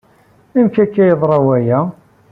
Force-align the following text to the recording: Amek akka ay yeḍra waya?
Amek 0.57 0.75
akka 0.83 0.99
ay 1.03 1.07
yeḍra 1.09 1.37
waya? 1.45 1.79